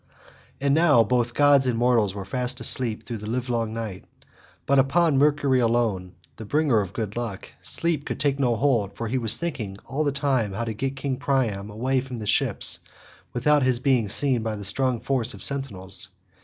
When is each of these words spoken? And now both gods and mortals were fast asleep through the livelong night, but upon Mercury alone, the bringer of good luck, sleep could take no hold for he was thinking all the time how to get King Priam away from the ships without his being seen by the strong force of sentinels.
And 0.59 0.73
now 0.73 1.03
both 1.03 1.35
gods 1.35 1.67
and 1.67 1.77
mortals 1.77 2.15
were 2.15 2.25
fast 2.25 2.59
asleep 2.59 3.03
through 3.03 3.19
the 3.19 3.29
livelong 3.29 3.71
night, 3.71 4.05
but 4.65 4.79
upon 4.79 5.19
Mercury 5.19 5.59
alone, 5.59 6.13
the 6.37 6.43
bringer 6.43 6.79
of 6.81 6.91
good 6.93 7.15
luck, 7.15 7.49
sleep 7.61 8.03
could 8.07 8.19
take 8.19 8.39
no 8.39 8.55
hold 8.55 8.95
for 8.95 9.07
he 9.07 9.19
was 9.19 9.37
thinking 9.37 9.77
all 9.85 10.03
the 10.03 10.11
time 10.11 10.53
how 10.53 10.63
to 10.63 10.73
get 10.73 10.95
King 10.95 11.17
Priam 11.17 11.69
away 11.69 12.01
from 12.01 12.17
the 12.17 12.25
ships 12.25 12.79
without 13.31 13.61
his 13.61 13.77
being 13.79 14.09
seen 14.09 14.41
by 14.41 14.55
the 14.55 14.65
strong 14.65 15.01
force 15.01 15.35
of 15.35 15.43
sentinels. 15.43 16.09